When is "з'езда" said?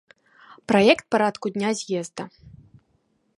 1.83-2.23